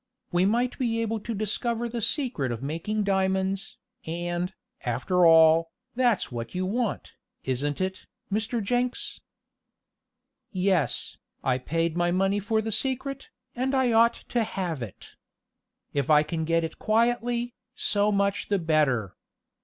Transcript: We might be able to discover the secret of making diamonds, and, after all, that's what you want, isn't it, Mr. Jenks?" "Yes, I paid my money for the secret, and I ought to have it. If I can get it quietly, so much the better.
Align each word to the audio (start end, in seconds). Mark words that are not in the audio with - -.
We 0.31 0.45
might 0.45 0.79
be 0.79 0.99
able 0.99 1.19
to 1.19 1.35
discover 1.35 1.87
the 1.87 2.01
secret 2.01 2.51
of 2.51 2.63
making 2.63 3.03
diamonds, 3.03 3.77
and, 4.03 4.51
after 4.83 5.27
all, 5.27 5.71
that's 5.93 6.31
what 6.31 6.55
you 6.55 6.65
want, 6.65 7.13
isn't 7.43 7.79
it, 7.79 8.07
Mr. 8.33 8.63
Jenks?" 8.63 9.21
"Yes, 10.51 11.17
I 11.43 11.59
paid 11.59 11.95
my 11.95 12.09
money 12.09 12.39
for 12.39 12.63
the 12.63 12.71
secret, 12.71 13.29
and 13.55 13.75
I 13.75 13.91
ought 13.91 14.15
to 14.33 14.43
have 14.43 14.81
it. 14.81 15.11
If 15.93 16.09
I 16.09 16.23
can 16.23 16.45
get 16.45 16.63
it 16.63 16.79
quietly, 16.79 17.53
so 17.75 18.11
much 18.11 18.47
the 18.49 18.57
better. 18.57 19.15